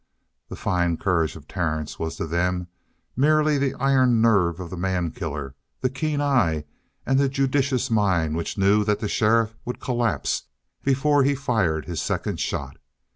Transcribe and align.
The 0.49 0.55
fine 0.55 0.97
courage 0.97 1.35
of 1.35 1.47
Terence 1.47 1.99
was, 1.99 2.15
to 2.15 2.25
them, 2.25 2.65
merely 3.15 3.59
the 3.59 3.75
iron 3.75 4.19
nerve 4.19 4.59
of 4.59 4.71
the 4.71 4.75
man 4.75 5.11
killer, 5.11 5.53
the 5.81 5.91
keen 5.91 6.19
eye 6.19 6.65
and 7.05 7.19
the 7.19 7.29
judicious 7.29 7.91
mind 7.91 8.35
which 8.35 8.57
knew 8.57 8.83
that 8.83 8.99
the 8.99 9.07
sheriff 9.07 9.55
would 9.63 9.79
collapse 9.79 10.45
before 10.83 11.21
he 11.21 11.35
fired 11.35 11.85
his 11.85 12.01
second 12.01 12.39
shot. 12.39 12.77